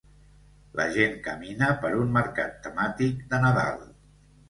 La 0.79 0.87
gent 0.95 1.13
camina 1.27 1.69
per 1.85 1.93
un 2.01 2.17
mercat 2.19 2.59
temàtic 2.67 3.25
de 3.33 3.47
Nadal 3.49 3.83